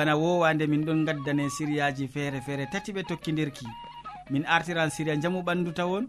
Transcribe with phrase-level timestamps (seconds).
[0.00, 3.66] bana wowande min ɗon gaddane siriyaji feere feere tati ɓe tokkidirki
[4.30, 6.08] min artiran siriya jamu ɓandu tawon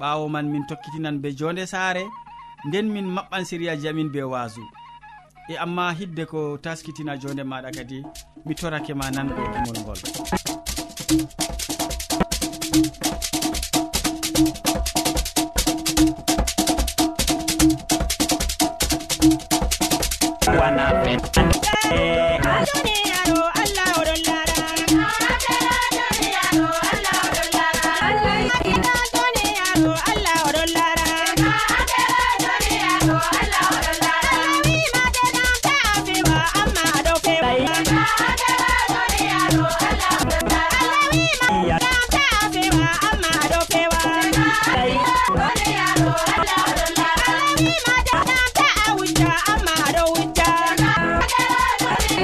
[0.00, 2.04] ɓawo man min tokkitinan be jonde saare
[2.68, 4.62] nden min maɓɓan siriyaji amin be waso
[5.52, 7.98] e amma hidde ko taskitina jonde maɗa kadi
[8.46, 10.45] mi torake ma nango gimol e ngol.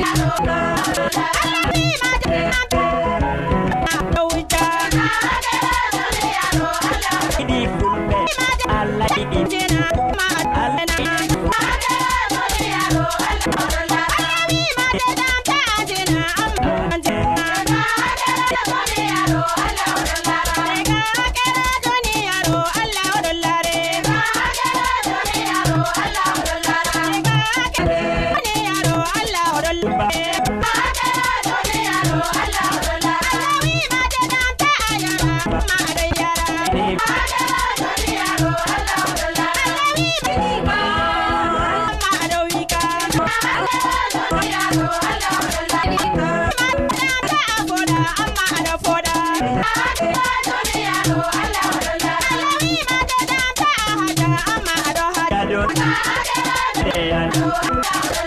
[0.03, 0.33] Yeah.
[57.13, 58.22] Diana.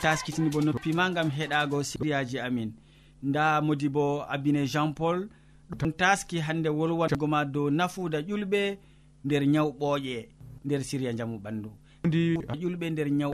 [0.00, 2.72] taskitini taskitinibo noppima gam heɗago siriyaji amin.
[3.22, 5.28] Nda modi bo abine jean paul
[5.78, 8.78] ɗon taski hande wolwango ma dow nafuda ƴulɓe
[9.24, 10.28] nder nyawu ɓooƴe
[10.64, 11.70] nder siriya jamu ɓandu.
[12.04, 13.32] Ndi ƴulɓe nder ñaw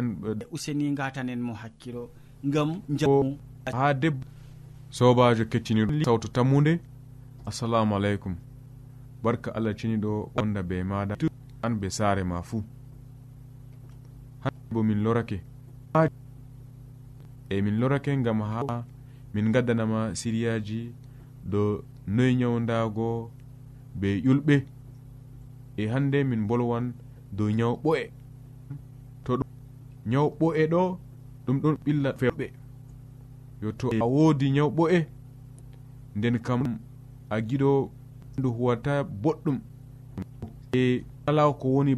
[0.51, 2.11] useni gatanen mo hakkilo
[2.45, 3.39] gam jamu
[3.73, 4.25] ha debbo
[4.91, 6.81] sobajo kettiniɗo sawtu tammude
[7.47, 8.37] assalamu aleykum.
[9.23, 11.15] Barka allah ceniɗo onda be maɗa.
[11.63, 12.63] An be saare ma fuu.
[14.71, 15.41] Bo min lorake.
[17.49, 18.85] e min lorake gam ha
[19.35, 20.93] min gaddanama siriyaji
[21.45, 23.31] do noyi nyawdago
[24.01, 24.57] be ƴulɓe
[25.77, 26.93] e hande min bolwan
[27.33, 28.11] dow nyaw ɓo'e.
[29.25, 29.33] To
[30.07, 30.99] nyaw ɓo'e ɗo
[31.47, 32.47] ɗum ɗon ɓilla feɓe
[33.63, 35.07] yo to a woodi nyaw ɓo'e
[36.17, 36.63] nden kam
[37.31, 37.91] a giɗo
[38.39, 39.59] ndu huwata boɗɗum.
[40.73, 41.97] E kala ko woni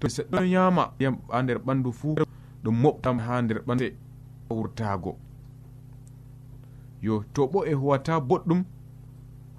[0.00, 2.14] to seɗɗo yama yam ha nder ɓandu fuu
[2.62, 3.86] ɗum moɓtam ha nder ɓande
[4.50, 5.16] wurtaago
[7.02, 8.64] yo to ɓo e huwata boɗɗum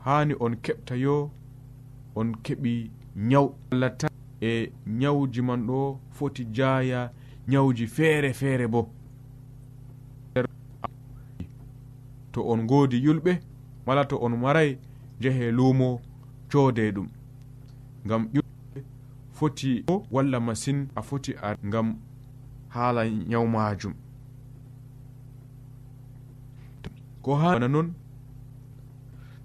[0.05, 1.31] haani on keɓta yo
[2.15, 4.07] on keɓi nyawu allata
[4.41, 7.11] e nyawuji man ɗo foti jaaya
[7.47, 8.89] nyawuji feere feere bo.
[12.31, 13.39] To on goodi yulɓe
[13.85, 14.77] mala to on maray
[15.19, 16.01] jehe luumo
[16.51, 17.07] coode ɗum.
[18.05, 18.83] Ngam ƴulɓe
[19.31, 21.95] foti walla masin a foti a ngam
[22.69, 23.93] haala nyaw majum
[27.25, 27.87] ko hana noon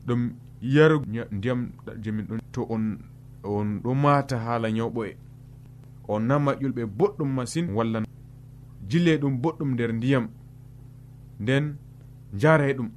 [0.07, 0.23] ɗum
[0.75, 0.93] yar
[1.37, 1.61] ndiyam
[2.03, 2.85] jemin ɗon to on
[3.45, 5.17] on ɗo mata haala ñawɓo e.
[6.13, 7.99] On nama ƴulɓe boɗɗum masin walla
[8.89, 10.25] jille ɗum boɗɗum nder ndiyam
[11.41, 11.65] nden
[12.41, 12.91] jara ɗum.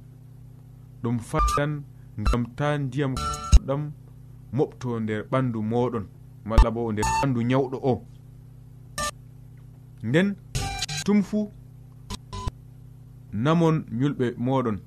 [1.02, 1.72] Ɗum fatan
[2.20, 3.14] ngam ta ndiyam
[3.66, 3.82] ɗam
[4.56, 6.04] moɓto nder ɓandu moɗon
[6.48, 7.94] malla bo nder ɓandu ñawɗo o.
[10.08, 10.28] Nden
[11.04, 11.50] tum fuu
[13.42, 14.78] namon yulɓe moɗon.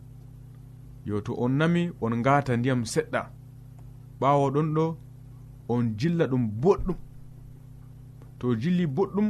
[1.05, 3.21] Yo to on nami on ngata ndiyam seɗɗa.
[4.19, 4.85] Ɓawo ɗon ɗo
[5.69, 6.95] on jilla ɗum boɗɗum.
[8.39, 9.27] To jilli boɗɗum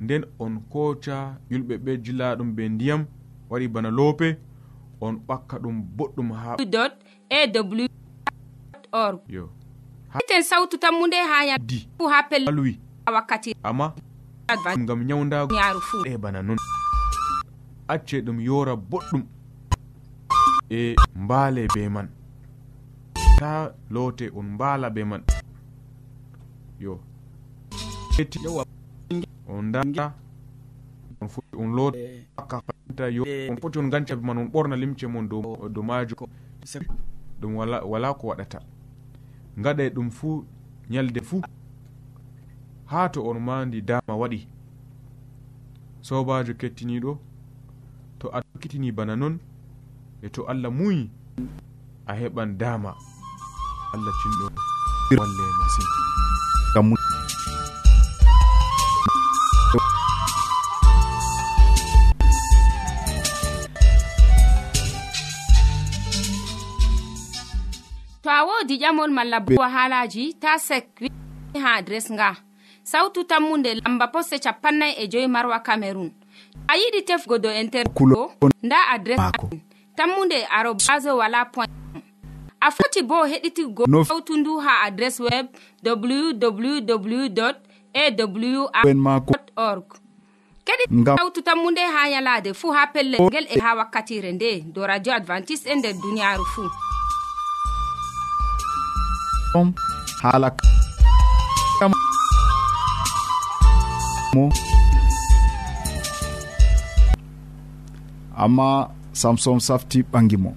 [0.00, 1.16] nden on koca
[1.50, 3.00] yulɓe ɓe jilla ɗum be ndiyam
[3.50, 4.28] waɗi bana loope
[5.00, 6.56] on ɓakka ɗum boɗɗum ha
[8.92, 9.20] org.
[9.28, 9.50] Yo.
[10.28, 12.76] Ten sawtu tammu ha yadi ha pellel
[13.06, 13.54] wakkati.
[13.62, 13.94] Amma
[14.78, 16.56] ngam nyawdago yaaru fuu e bana non.
[17.92, 19.22] acce ɗum yora boɗɗum
[20.70, 22.08] e mbaale be man.
[23.38, 25.22] Ta loote on mbaala be man.
[26.78, 27.00] Yo.
[29.48, 30.14] On danda
[31.20, 35.28] on foti on lootaka fanta yo on foti on ganca man on ɓorna limce mon
[35.28, 36.28] dow majo
[37.40, 38.60] ɗum wala ko waɗata.
[39.58, 40.44] Gaɗa ɗum fuu
[40.90, 41.42] ñalde fuu.
[42.86, 44.46] Ha to on mandi dama waɗi.
[46.00, 47.18] Sobajo kettiniɗo
[48.20, 49.40] to a tokkitini bana non
[50.22, 51.08] e to allah muyi
[52.06, 52.92] a heɓan dama.
[53.94, 54.46] Allah cinɗo
[55.18, 55.86] walle masin.
[68.22, 70.86] To a wodi ƴamol malla bo halaji ta sek
[71.62, 72.36] ha adres nga.
[72.84, 76.10] Sautu tammunde lamba poste capannay e joyi marwa cameron
[76.68, 78.32] a yiɗi tefgo do interkulo
[78.62, 79.20] nda adres
[79.96, 81.70] tammunde arobas wala point
[82.60, 85.46] a foti bo heɗitigo hawtu ndu ha adres web
[85.84, 87.40] www
[89.56, 89.84] awrorg
[90.64, 90.84] kadi
[91.18, 95.14] hawtu tammu nde ha yalade fuu ha pellel ngel e ha wakkatire nde do radio
[95.14, 96.70] advantice e nder duniyaaru fuu
[100.22, 100.52] haala
[104.34, 104.52] mo
[108.44, 110.50] amma samson safti ɓangi mo.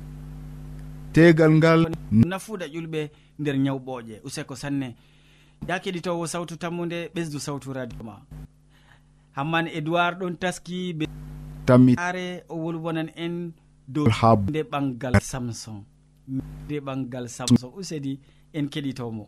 [1.14, 3.02] Tegal ngal nafuda ƴulɓe
[3.40, 4.96] nder ñawɓooƴe useko sanne.
[5.68, 8.16] Ya keɗitowo sawtu tammude ɓesdu sawtu radio ma.
[9.36, 11.06] Hamman edoird ɗon taski be
[11.66, 13.52] tammare o wolwonan en
[13.88, 14.06] dow
[14.50, 15.84] nde ɓangal samson
[16.28, 18.20] nde ɓangal samson usedi
[18.54, 19.28] en keɗitomo.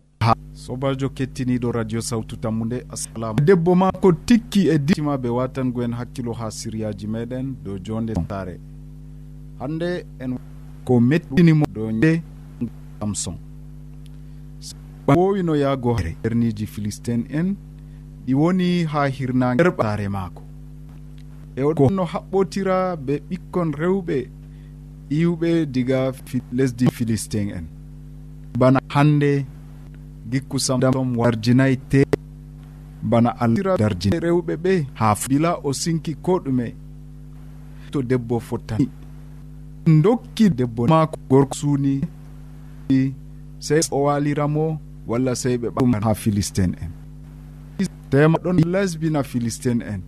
[0.53, 5.93] Sobajo kettiniɗo radio sawtu tammude assalamu debbo ma ko tikki e ditima ɓe watango en
[5.93, 8.59] hakkilo ha siryaji meɗen dow jonde sare.
[9.59, 10.37] Hande en
[10.85, 12.21] ko mettinimo dow de
[12.99, 13.37] samson
[15.07, 17.55] wowino yaago erniji philistine en
[18.25, 20.41] ɗi woni ha hirnage hirnagerɓare maako.
[21.55, 24.29] E no haɓɓotira be ɓikkon rewɓe
[25.09, 26.11] iwɓe diga
[26.51, 27.74] lesdi philistin en.
[28.95, 29.45] hande
[30.31, 32.01] gikku samdam warjinayi te.
[33.03, 36.67] Bana allah darji rewɓe ɓe ha bila o sinki ko ɗume
[37.91, 38.87] to debbo fottani.
[40.03, 42.01] Dokki debbo mako gorko suuni.
[43.59, 46.91] Sey o waliramo walla sey ɓe ɓaɗum ha philistine en.
[48.09, 50.01] Tema ɗon lesbina philistine en.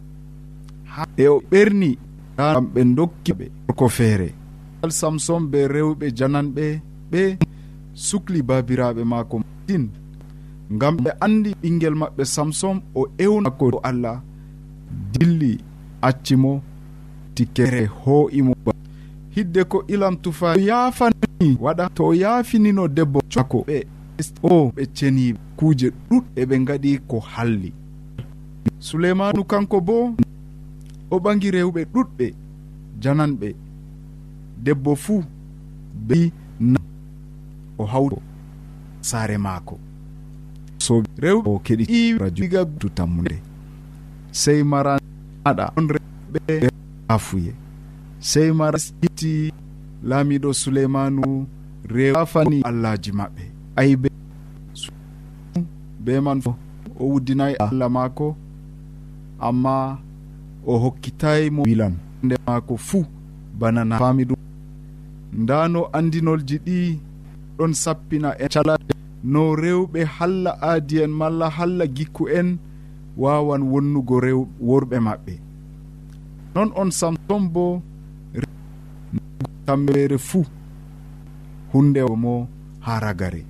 [1.17, 1.97] E o ɓerni
[2.37, 4.29] gam ɓe dokki ɓe gorko feere.
[4.89, 7.37] Samson be rewɓe jananɓe ɓe
[8.09, 9.35] sukli babiraɓe maako
[9.67, 9.85] din
[10.75, 14.17] ngam ɓe andi ɓinguel maɓɓe samson o ewnako allah
[15.13, 15.51] dilli
[16.07, 16.61] accimo
[17.35, 18.53] tikkere ho'imo
[19.35, 23.77] hidde ko ilam tufa yaafani waɗa to o yaafinino debbo cako ɓe
[24.43, 27.73] o ɓe ceni kuuje ɗuɗɗe ɓe gaɗi ko halli.
[28.79, 30.13] Suleimanu kanko bo
[31.11, 32.33] o ɓagi rewɓe ɗuɗɓe
[33.01, 33.55] jananɓe.
[34.63, 35.23] Debbo fuu
[36.07, 36.31] be
[37.79, 38.17] o hawto
[39.01, 39.77] saare maako.
[40.79, 43.37] So rewɓe o keɗi iwrajuiga to tammude
[44.31, 46.69] sey maraɗa on rewɓe
[47.07, 47.53] afuye.
[48.19, 49.51] Sey mara itti
[50.03, 51.47] laamiɗo suleymanu
[51.89, 53.43] rewafani allahji maɓɓe.
[53.75, 54.09] Aybe
[55.99, 56.55] be man fo
[56.99, 58.35] o wuddinayi allah maako
[59.39, 59.99] amma
[60.65, 61.93] o hokkitayi mo wilan.
[62.23, 63.05] Nde maako fuu
[63.59, 64.37] bana na faami ɗum
[65.33, 66.99] ndano andinolji ɗi
[67.57, 72.57] ɗon sappina en calaɗe no rewɓe halla aadi en malla halla gikku en
[73.17, 75.33] wawan wonnugo rew worɓe maɓɓe.
[76.55, 77.81] Noon on samson bo
[79.65, 80.45] tammere fuu
[81.73, 82.47] hunde mo
[82.85, 83.41] ha ragare.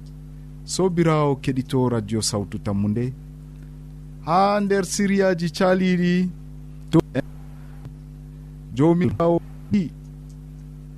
[0.65, 3.13] Sobirawo keɗito radio sawtu tammu nde
[4.25, 6.29] ha nder siriyaji caliɗi
[6.91, 6.99] to
[8.75, 9.39] jomiawo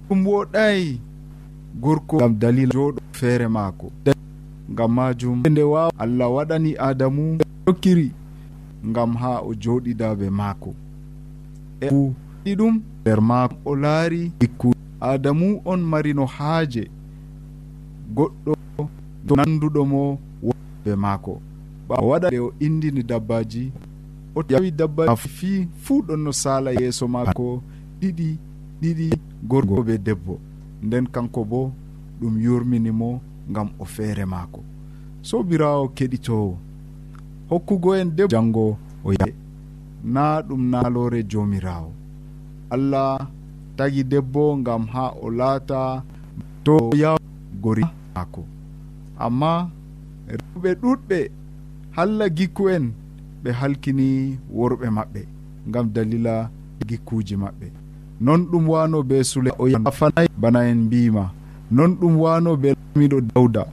[0.07, 1.01] ɗum woɗayi
[1.81, 3.91] gorko gam dalila joɗo feere maako.
[4.71, 8.11] Ngam majum e nde waw allah waɗani adamu jokkiri
[8.89, 10.07] ngam ha o joɗida
[10.39, 10.71] maako.
[11.81, 11.87] E
[12.45, 16.83] ɗi ɗum nder maako o laari ikku adamu on marino haaje.
[18.15, 18.51] Goɗɗo
[19.27, 20.01] to nanduɗo mo
[20.83, 21.33] be maako.
[21.89, 23.71] Ɓa waɗa nde o indini dabbaji
[24.35, 27.61] o yawi dabbaji fi fuu ɗon no sala yeeso maako
[28.01, 28.29] ɗiɗi
[28.81, 29.07] ɗiɗi
[29.49, 30.33] gorgo be debbo.
[30.83, 31.71] nden kanko bo
[32.21, 33.21] ɗum yurminimo
[33.53, 34.61] gam o feere maako.
[35.21, 36.57] Sobirawo keɗitowo
[37.49, 39.33] hokkugo en de jango o yae
[40.03, 41.91] na ɗum naalore jomirawo
[42.69, 43.27] allah
[43.77, 46.03] tagi debbo gam ha o laata
[46.63, 47.17] to yaw
[47.63, 47.83] gori
[48.15, 48.41] maako.
[49.19, 49.69] Amma
[50.27, 51.19] rewɓe ɗuɗɓe
[51.95, 52.85] halla gikku en
[53.43, 54.07] ɓe halkini
[54.57, 55.21] worɓe maɓɓe
[55.73, 56.49] gam dalila
[56.87, 57.67] gikkuji maɓɓe.
[58.21, 61.31] non ɗum wano be sule o afanay bana en mbima.
[61.71, 63.63] Non ɗum wano be lamiɗo dawda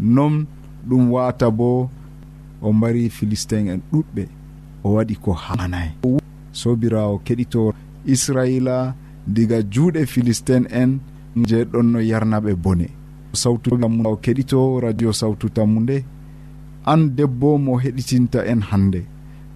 [0.00, 0.46] non
[0.88, 1.90] ɗum wata bo
[2.62, 4.22] o mbari philistin en ɗuɗɓe.
[4.84, 5.88] O waɗi ko hanay.
[6.52, 7.74] Sobirawo keɗito
[8.06, 8.94] israila
[9.26, 10.98] diga juuɗe philistin en
[11.48, 12.88] je ɗon no yarnaɓe bone.
[13.32, 13.70] Sawtu
[14.04, 16.04] o keɗito radio sawtu tammu nde
[16.86, 19.02] an debbo mo heɗitinta en hande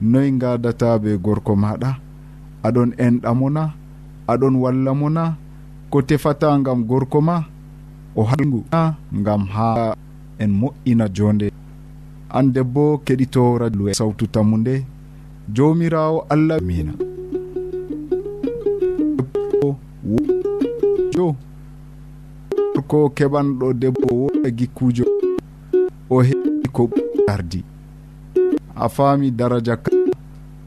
[0.03, 1.97] noy gadata be gorko maɗa?
[2.63, 3.73] Aɗon enɗamona
[4.33, 5.25] aɗon walla mo na
[5.91, 7.37] ko tefata gam gorko ma
[8.17, 9.95] o hagu na ngam ha
[10.43, 11.47] en moƴƴina jonde
[12.31, 14.75] an debbo keɗito radio e sawtu tammu nde
[15.55, 16.93] jomirawo allah mina
[21.15, 21.27] jo
[22.91, 25.05] ko keɓanɗo debbo woɗa e gikkujo
[26.11, 26.83] o heɓi ko
[27.33, 27.61] ardi.
[28.75, 29.91] A faami daraja ka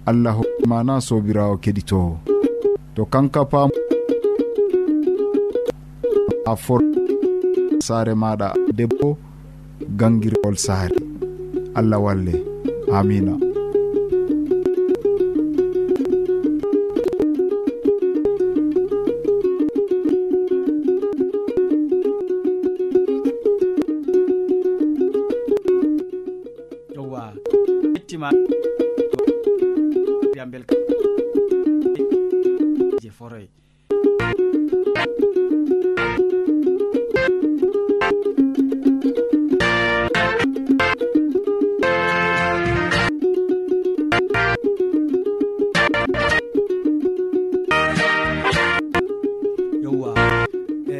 [0.05, 2.32] allah hokkimana sobirawo keɗitowo
[2.95, 3.69] to kanka pam
[6.51, 6.79] a for
[7.87, 8.47] saare maɗa
[8.77, 9.09] debbo
[9.99, 10.97] gangirgol saare.
[11.79, 12.35] Allah walle.
[12.97, 13.52] Amina.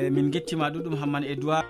[0.09, 1.65] min gettima ɗuɗum hamman edoird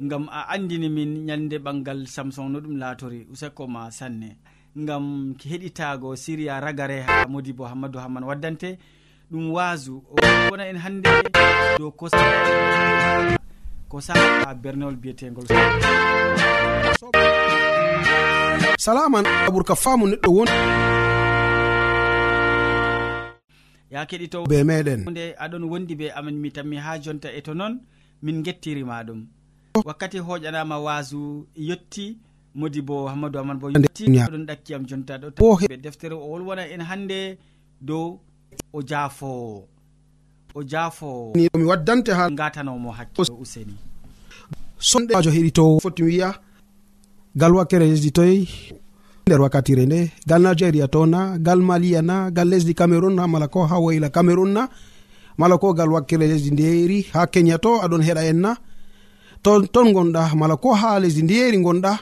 [0.00, 4.36] gam a andini min ñande ɓangal samson no ɗum laatori useko ma sanne.
[4.76, 8.78] Gam heɗitago siriya ragare ha modi bo hammadou hamman waddante
[9.30, 10.02] ɗum wasu
[10.50, 11.08] wona en hande
[11.78, 12.18] dow kosa
[13.88, 15.44] ko saa bernewol biyetegol
[18.78, 20.48] salaman aɓur ka faamu neɗɗo won
[23.92, 25.00] ya keɗitowo be meɗen.
[25.10, 27.74] nde aɗon wondi be amin mi tammi ha jonta e to noon
[28.22, 29.20] min gettirima ɗum
[29.84, 32.16] wakkati hoƴanama wasu yetti
[32.54, 37.38] modi bo hammadou aman bo yettiɗon ɗakkiyam jonta ɗoɓe deftere o wolwona en hande
[37.80, 38.20] dow
[38.72, 39.68] o jaafowo
[40.54, 43.74] o jaafowo mi waddante ha gatanomo hakkilo useni.
[44.78, 46.34] Sonɗejo heɗitowo foti wiya
[47.36, 48.48] gal wakkere yesdi toyi
[49.26, 53.46] nder wakkatire nde gal nigéria to na gal maliya na gal lesdi cameron na mala
[53.48, 54.68] ko ha woyla cameron na.
[55.38, 58.56] Mala ko gal wakkere lesdi ndeyeri ha kenya to aɗon heɗa en na.
[59.42, 61.92] Ton ton gonɗa mala ko ha lesdi ndeyeri gonɗa.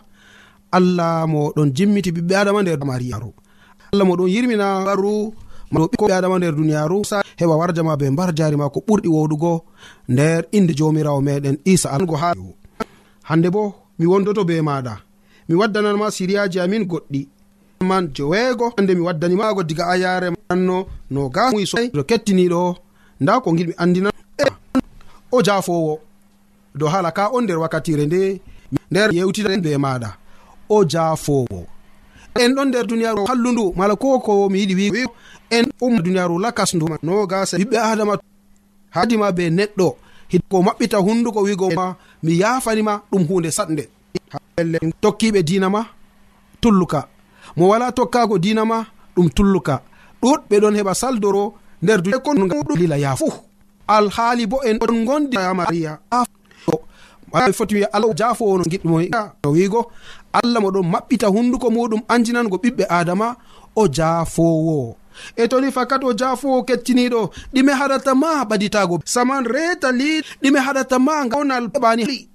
[0.72, 3.30] Allah mo ɗon jimmiti ɓiɓɓe adama nder mariyaru
[3.92, 5.32] allah mo ɗon yirmina baru
[5.72, 6.98] ɓiɓɓe adama nder duniyaru.
[7.40, 9.52] Heɓa warjama be mbar jari ma ko ɓurɗi woɗugo.
[10.08, 12.32] Nder inde jomirawo meɗen isa algo ha
[13.28, 15.09] hande bo mi wondoto be maɗa.
[15.50, 17.28] mi waddananma siriyaji amin goɗɗi.
[17.80, 22.62] Man joweego hande mi waddanimago diga a yare anno no gaso e kettiniɗo
[23.20, 24.44] nda ko giɗmi andina e,
[25.32, 25.94] o jafowo
[26.78, 28.40] dow hala ka on nder wakkatire nde
[28.90, 30.10] nder yewtidaen be maɗa
[30.68, 31.66] o jafowo
[32.42, 35.02] en ɗon nder duniyaru hallundu mala ko ko mi yiɗi wi
[35.50, 38.14] en umma duniyaru lakas ndu no gasa ɓiɓɓe adama
[38.96, 39.88] hadima be neɗɗo.
[40.32, 41.66] Hidko maɓɓita hunduko wigo
[42.22, 43.84] mi yafanima ɗum hunde satnde
[44.60, 45.86] pelle tokkiɓe dinama
[46.60, 47.00] tulluka.
[47.56, 48.86] Mo wala tokkago dinama
[49.16, 49.74] ɗum tulluka.
[50.22, 52.00] Ɗuɗɓe ɗon heɓa saldoro nder
[52.68, 53.32] dulila e ya fuu.
[53.88, 55.98] Alhaali bo en on gondi maria.
[57.56, 58.96] Foti wiya allah jafowo no giɗɗimo
[59.54, 59.80] wiigo.
[60.32, 63.36] Allah moɗon maɓɓita hunduko muɗum anjinango ɓiɓɓe adama
[63.76, 64.96] o jafowo
[65.36, 69.00] e toni fakat o jafowo kettiniɗo ɗime haɗata ma ɓaditago.
[69.04, 72.29] Saman reta li ɗime haɗata ma gawnal ɓani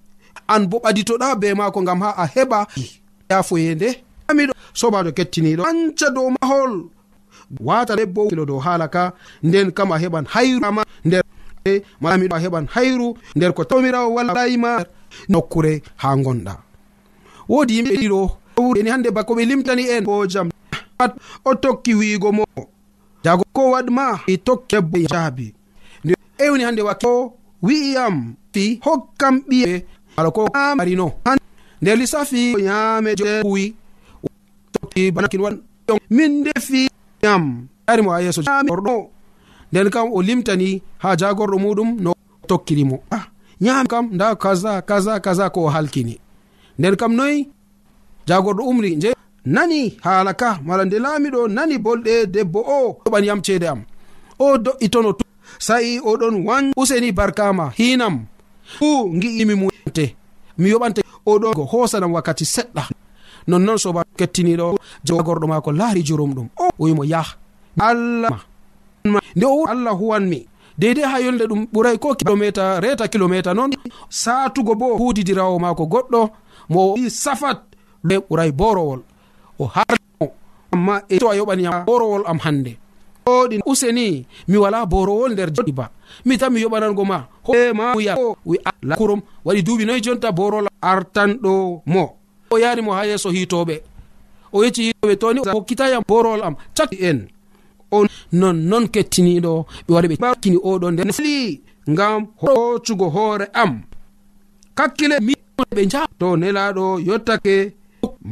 [0.47, 2.67] an bo ɓaditoɗa be maako gam ha a heɓa
[3.29, 4.03] yafoyende.
[4.29, 5.63] Amiɗo sobajo kettiniɗo.
[5.65, 6.89] Anca dow mahol.
[7.59, 9.13] Wata debbo kilo dow haala ka.
[9.43, 11.21] Nden kam a heɓan hayruma nder
[11.65, 13.13] e malamiɗo a heɓan hayru.
[13.35, 14.85] Nder ko tawmirawo wallayima
[15.29, 16.53] nokkure ha gonɗa
[17.49, 18.21] wodi yimɓe ɗiɗo
[18.83, 20.03] ni hande bako ɓe limtani en.
[20.03, 20.49] Bo jam.
[20.97, 22.43] Pat o tokki wiigo mo.
[23.23, 25.53] Jago ko waɗma i tokki debbo e jaabi.
[26.37, 29.85] Ewni hande wakki o wi'iyam fi hokkam ɓiye.
[30.17, 31.13] ala ko marino.
[31.81, 33.75] Nder lissafi yame e kuwi
[35.13, 35.59] banakinwan
[36.09, 36.89] min defi
[37.21, 38.41] yam arimo ha yeeso.
[38.41, 39.09] Orɗo
[39.71, 42.13] nden kam o limtani ha jagorɗo muɗum no
[42.47, 43.27] tokkirimo ah
[43.61, 46.19] nyami kam nda kaza kaza kaza ko o halkini.
[46.79, 47.49] Nden kam noyi
[48.27, 49.13] jagorɗo umri je
[49.45, 53.81] nani haala ka mala nde laamiɗo nani bolɗe debbo o yoɓan yam ceede am.
[54.39, 55.15] O do'itono
[55.59, 58.25] sa'i oɗon wan useni barkama hinam
[58.63, 60.15] fu gi'imi mu te
[60.57, 61.01] mi yoɓante.
[61.25, 62.83] Oɗo ko hosanam wakkati seɗɗa.
[63.47, 66.47] Nonnoon soba kettiniɗo jagorɗo mako laari jurum ɗum.
[66.57, 67.27] O wimo yah
[67.79, 68.39] allah.
[69.35, 73.71] Nde o allah huwanmi deydei ha yolde ɗum ɓuray ko kilométre reta kilométre noon
[74.09, 76.29] satugo bo hudidirawo mako goɗɗo
[76.69, 77.61] mo safat
[78.03, 79.01] ɓuray borowol
[79.59, 80.33] o harmo
[80.71, 82.77] amma e- to a yoɓaniyam borowol am hande
[83.25, 85.89] oɗi useni mi wala borowol nder joɗi ba.
[86.25, 88.57] Mi tan mi yoɓanango ma hoemaya wi
[88.97, 92.03] kurum waɗi duuɓi noyi jonta borol artanɗo mo.
[92.51, 93.75] O yarimo ha yeeso hitoɓe
[94.53, 97.27] o yecci hitoɓe toni hokkitayam borowol am cakki en.
[97.91, 103.81] O nonnon kettiniɗo ɓe wari ɓe kini oɗo nder sli ngam hoccugo hoore am.
[104.75, 107.73] Kakkile miɓe ja to nelaɗo yottake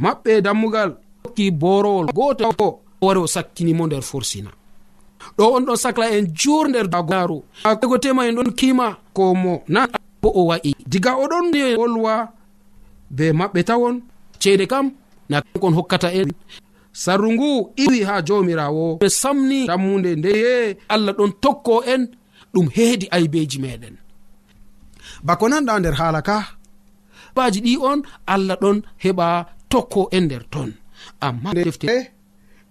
[0.02, 0.90] maɓɓe dammugal
[1.24, 4.50] hokki borowol goto wari o sakkinimo nder forsina
[5.38, 9.62] ɗo on ɗon sacla en jur nder dagoaro ago tema en ɗon kima ko mo
[9.68, 9.80] na
[10.22, 10.70] bo o wa'i.
[10.92, 11.46] Diga oɗon
[11.78, 12.14] wolwa
[13.16, 13.96] be maɓɓe tawon
[14.40, 14.86] ceede kam
[15.30, 16.30] na kon hokkata en.
[17.02, 17.50] Sarru ngu
[17.82, 22.02] iwi ha jomirawo ɓe samni dammude ndeye allah ɗon tokko en
[22.54, 23.96] ɗum heedi aybeji meɗen.
[25.26, 26.36] Bako nanɗa nder haala ka?
[27.36, 28.00] Baji ɗi on
[28.34, 29.26] allah ɗon heɓa
[29.72, 30.70] tokko en nder ton.
[31.20, 32.02] Amma defte eh?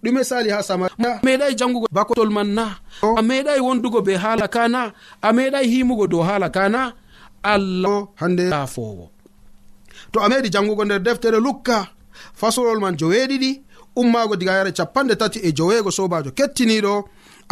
[0.04, 0.86] ɗume sali ha sama.
[0.88, 2.66] A meɗai jangugo bakotol man na.
[3.02, 4.82] A meɗai wondugo be haala kana
[5.22, 6.82] a meɗai himugo dow haala kana
[7.44, 9.06] allah hande lafowo
[10.12, 11.78] to a meɗi jangugo nder deftere lukka.
[12.40, 13.52] Fasolol man joweeɗiɗi.
[13.96, 16.94] Ummaago diga yare capanɗe tati e joweego sobajo kettiniɗo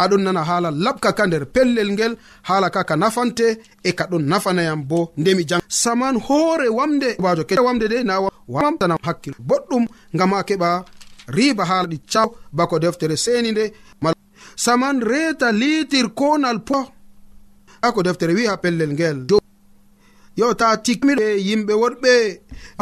[0.02, 2.12] aɗon nana haala laɓka ka nder pellel ngel.
[2.48, 3.46] Haala ka ka nafante.
[3.84, 5.12] E ka ɗon nafanayam bo.
[5.16, 7.16] Ndemi jang saman hoore wamde.
[7.24, 8.14] Bajo ke wamde de na
[8.48, 9.84] wamtanam hakkil boɗɗum
[10.14, 10.84] ngam ha keɓa
[11.28, 13.64] riba haala ɗi caw bako deftere seni nde
[14.56, 16.78] saman reeta litir konal po
[17.82, 19.18] ako deftere wi ha pellel ngel
[20.36, 22.12] yo ta tikmiɓe yimɓe woɗɓe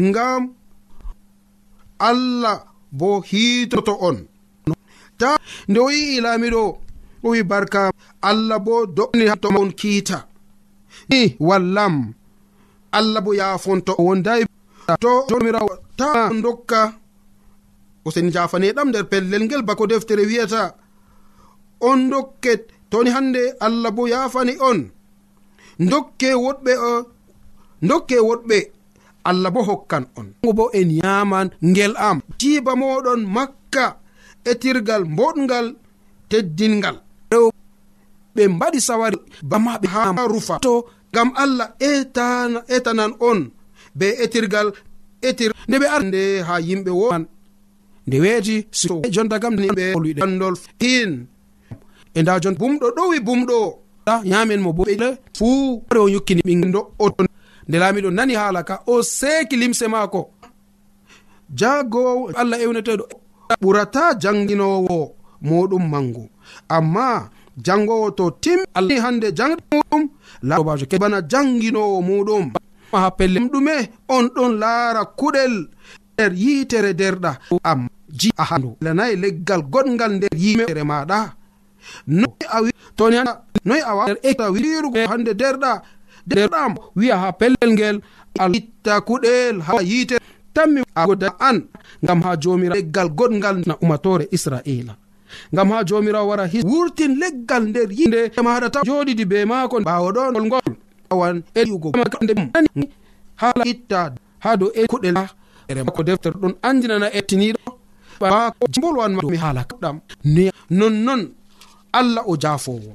[0.09, 0.43] ngam
[2.09, 2.59] allah
[2.99, 4.19] bo hitoto on
[5.21, 5.37] ta
[5.69, 6.63] nde o yi'i laamiɗo
[7.25, 7.83] o wi barka
[8.31, 10.19] allah bo do'ni hatto on kiita
[11.11, 11.95] ni wallam
[12.99, 14.43] allah bo yaafonto wonday
[15.03, 17.00] to jomirawo ta dokka
[18.07, 20.63] osen jafane ɗam nder pellel ngel bako deftere wiyata.
[21.89, 24.81] On dokket toni hande allah bo yafani on.
[25.91, 26.93] Dokke woɗɓe o
[27.89, 28.59] dokke woɗɓe
[29.29, 30.29] allah bo hokkan on.
[30.59, 32.19] Bo en yaman ngel am.
[32.39, 33.85] Tiba moɗon makka
[34.51, 35.67] etirgal boɗgal
[36.31, 36.97] teddingal.
[38.35, 39.19] Ɓe mbaɗi sawari
[39.51, 40.55] bamaɓe ha rufa.
[40.67, 40.73] To
[41.15, 43.41] gam allah etana etanan on.
[43.99, 44.69] Be etirgal
[45.29, 47.25] etir nde ɓe arde ha yimɓe woman
[48.11, 48.57] nde weeti
[49.07, 49.63] e jonta kam ɓe
[49.95, 50.55] luɗe andol
[50.93, 51.11] in
[52.17, 53.59] e nda jon bumɗo ɗowi bumɗo.
[54.25, 55.07] Yamen mo boɓe
[55.39, 57.07] fuu o yukkini ɓin do'o
[57.69, 60.21] nde laamiɗo nani haala ka o seeki limse maako.
[61.59, 63.05] Jagowo allah ewneteɗo
[63.63, 64.97] ɓurata janginowo
[65.49, 66.25] moɗum mangu
[66.77, 67.31] amma
[67.65, 70.03] jangowo to tim allah hande jangɗum
[70.49, 72.45] labajo keɓana janginowo muɗum.
[72.93, 73.75] Ha pelle ɗume
[74.09, 75.55] on ɗon laara kuɗel.
[76.21, 77.33] Nder yiitere derɗa
[77.71, 81.19] am ji a handu lanayi leggal goɗgal nder yimere maɗa
[82.07, 82.59] noy a
[82.97, 83.17] toni
[83.65, 85.83] noy e a waeta wirugo hande derɗa.
[86.27, 87.97] Derɗam wiya ha pellel ngel
[88.39, 90.17] alitta kuɗel ha yite
[90.55, 91.59] tammi agoda an
[92.05, 94.95] ngam ha jomira leggal goɗgal na umatore israila
[95.53, 100.09] ngam ha jomirawo wara hi wurtin leggal nder yinde maɗa ta joɗidi be maako ɓawo
[100.13, 100.69] ɗon gol ngol.
[101.11, 101.93] Awan eliugo
[103.37, 105.17] hala itta ha dow e kuɗel
[105.97, 107.80] ko deftere ɗon andinana ettiniɗo
[108.21, 110.01] ɓako bolwanma haala kaɗam.
[110.25, 111.23] Ne nonnon
[111.93, 112.93] allah o jaafowo.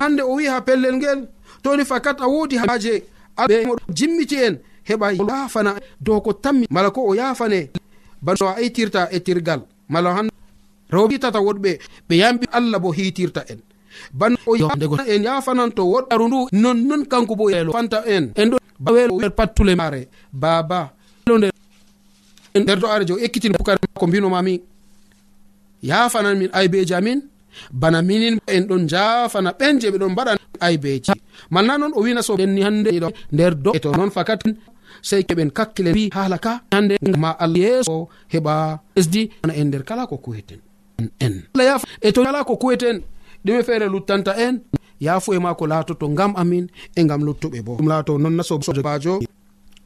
[0.00, 1.28] Hande o wi ha pellel ngel
[1.62, 3.02] toni fakat a wodi haje
[3.36, 3.56] aɓe
[3.96, 4.54] jimmiti en
[4.88, 7.70] heɓa yafana dow ko tammi mala ko o yafane
[8.22, 9.60] bano a itirta e tirgal.
[9.88, 10.28] Mala han
[10.90, 11.70] rewɓe hitata woɗɓe
[12.08, 13.60] ɓe yamɓi allah bo hitirta en.
[14.12, 14.36] Bano
[15.06, 18.32] en yafanan to woɗɗaru ndu nonnon kanko bo elo fanta en.
[18.36, 20.92] En ɗo pattule mare baba
[22.54, 24.54] nder to are jo ekkitin pukare ko mbinomami
[25.82, 27.20] yafanan min aybeji amin?
[27.72, 31.12] Bana minin en ɗon jafana ɓen je ɓe ɗon mbaɗa aybeji.
[31.50, 33.70] Malna noon o wina soenni hande e ɗo nder do.
[33.74, 34.40] E to noon fakat
[35.02, 36.96] sey keɓen kakkile wi haala ka hande.
[37.18, 38.54] Ma allah yeeso heɓa
[38.96, 40.60] lesdi ana en nder kala ko kuweten.
[41.20, 41.34] En.
[41.54, 42.96] Allah yafa e to kala ko kuweten
[43.44, 44.60] ɗume feere luttanta en.
[45.00, 47.76] Yafu e mako laatoto ngam amin e ngam luttuɓe bo.
[47.78, 49.20] Ɗum laato non nasobajo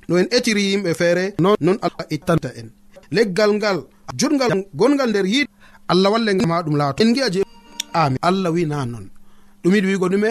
[0.09, 2.68] ɗo en etiri yimɓe feere non allah ittanta en.
[3.11, 3.79] leggal ngal
[4.18, 5.51] jutgal gongal nder yiɗi
[5.92, 7.03] allah walle ma ɗum laato.
[7.03, 7.40] En gi'a je
[7.92, 9.07] ami allah wi na non.
[9.62, 10.31] Ɗum yiɗi wigo ɗume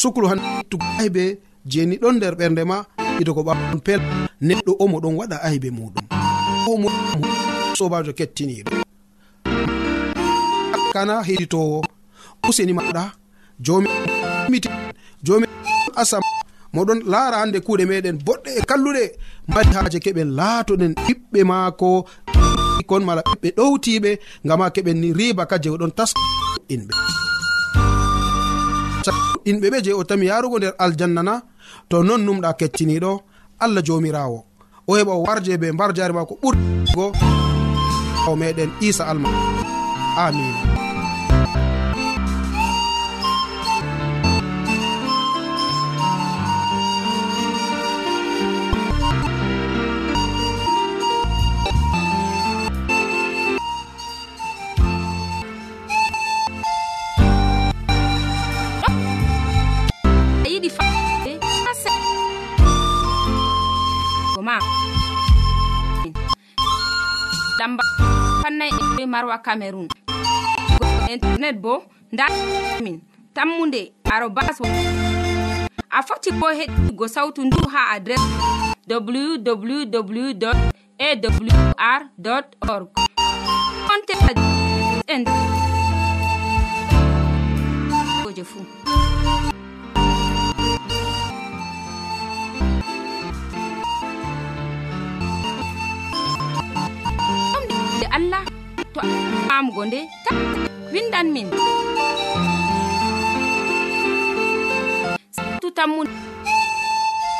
[0.00, 1.24] suklu hantugo aybe
[1.66, 2.76] jeni ɗon nder ɓernde ma
[3.20, 4.00] ido ko ɓaon pel.
[4.46, 6.04] Neɗɗo omo ɗon waɗa aybe muɗum.
[6.72, 6.88] Omo
[7.78, 8.70] sobajo kettiniɗo
[10.92, 11.78] kana heɗitowo
[12.48, 13.04] useni maɗa
[13.64, 13.88] jomi
[15.22, 15.46] jomi
[16.00, 16.22] asam
[16.74, 19.04] moɗon laara hande kuuɗe meɗen boɗɗe e kalluɗe.
[19.54, 21.88] Mari haaje keɓen laatoɗen ɓiɓɓe maako.
[22.88, 24.10] Kon mala ɓiɓɓe ɗowtiɓe
[24.46, 26.10] ngama keɓen ni riba ka je oɗon tas
[26.74, 26.92] inɓe.
[29.50, 31.34] Inɓe ɓe je o tami yarugo nder aljannana
[31.88, 33.10] to non numɗa kettiniɗo
[33.64, 34.38] allah jomirawo
[34.88, 37.06] o heɓa o warje be mbar jare ma ko ɓurgo.
[38.28, 39.28] O meɗen isa alma
[40.16, 40.69] amina
[69.10, 69.88] marwa cameron
[71.10, 73.00] internet bo ndamin
[73.34, 74.60] tammunde arobas
[75.90, 78.20] a foti bo heɗigo sautu ndu ha adres
[78.88, 80.46] www
[81.00, 82.02] awr
[82.68, 82.88] org.
[83.88, 85.24] Konteaen
[88.36, 88.64] je fuu
[99.00, 99.06] to
[99.48, 100.34] famugo nde ta
[100.92, 101.48] windan min.
[105.60, 106.04] Tutammu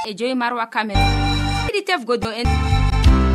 [0.08, 0.96] e joyi marwa camer
[1.66, 2.48] yiɗi tefgo do en.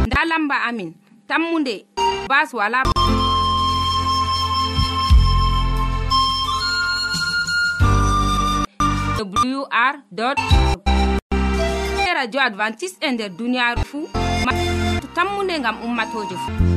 [0.07, 0.93] Nda lamba amin.
[1.27, 1.85] Tammunde.
[2.29, 2.83] Bas wala.
[9.25, 9.95] Wr
[12.15, 14.09] radio advantice e nder duniyaru fuu
[15.15, 16.74] tammunde ngam ummatoje fuu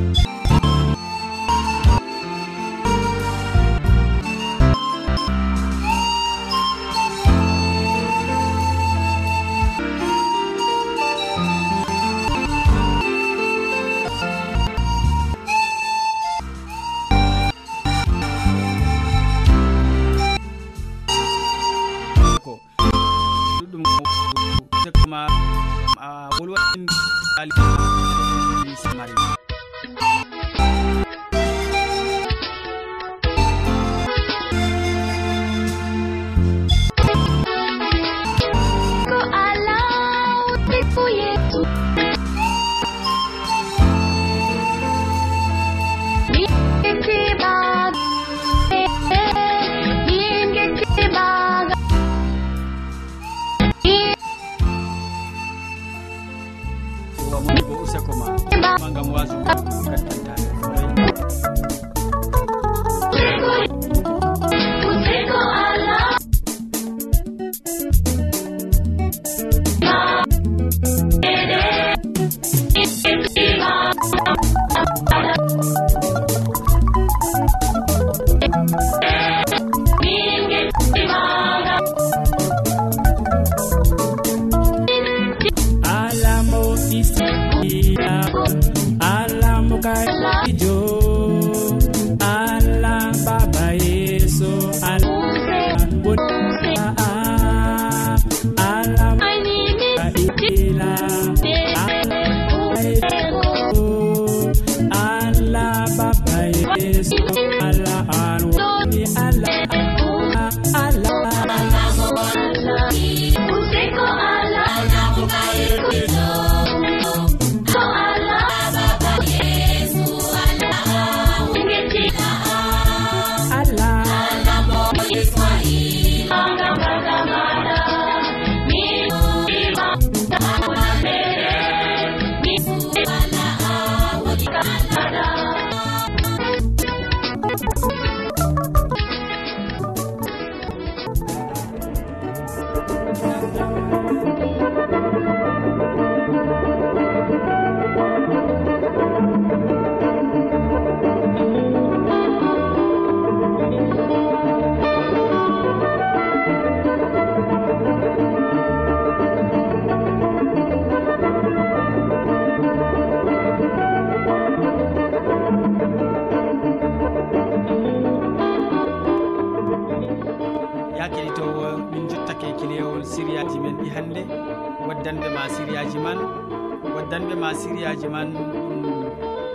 [177.68, 178.48] sériyaji man ɗum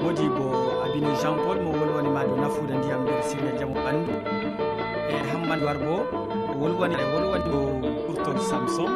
[0.03, 0.45] modi bo
[0.85, 4.13] abine jean paul mo wolwanima dow nafuda ndiyam nder séria jaamo ɓandu
[5.09, 5.95] e, e hammadou war e bo
[6.61, 7.65] wolwani e wolwani dow
[8.05, 8.91] ɓurtol samson.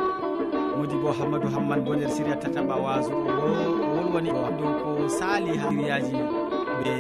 [0.78, 3.14] Modi bo hammadou hammane bo nder séria tataɓa waso
[3.96, 6.18] wolwani o dow ko sali ha sériyaji
[6.82, 6.94] ɓe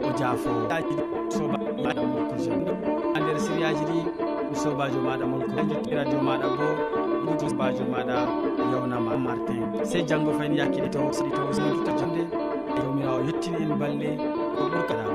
[0.00, 0.50] o jaafo
[1.84, 2.60] maɗa molko jean.
[3.12, 3.84] Ha nder sériyaji
[4.48, 5.56] ɗi sobajo maɗa molko
[5.96, 8.18] radio maɗa bo bajo maɗa
[8.72, 12.22] yewnama martin sey janggo fayni yakkile to soɗi to soɗita jonde
[12.76, 14.08] jawmirawo yettini en balle
[14.56, 15.05] ko ɓurkaɗa